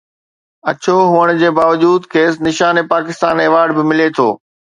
[0.69, 4.29] اڇو هئڻ جي باوجود کيس نشان پاڪستان ايوارڊ به ملي ٿو